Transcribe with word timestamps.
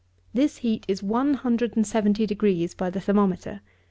This 0.33 0.57
heat 0.65 0.83
is 0.87 1.03
one 1.03 1.35
hundred 1.35 1.75
and 1.75 1.85
seventy 1.85 2.25
degrees 2.25 2.73
by 2.73 2.89
the 2.89 2.99
thermometer. 2.99 3.61